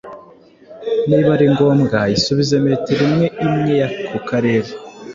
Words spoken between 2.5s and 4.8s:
metero imwe imwe y’ako karere,